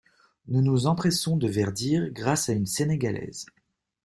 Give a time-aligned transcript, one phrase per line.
[0.47, 3.45] Nous nous empressons de verdir grâce à une sénégalaise.